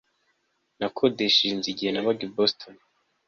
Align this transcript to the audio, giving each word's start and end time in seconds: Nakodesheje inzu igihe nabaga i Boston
Nakodesheje 0.79 1.51
inzu 1.53 1.67
igihe 1.73 1.91
nabaga 1.91 2.21
i 2.27 2.33
Boston 2.35 2.75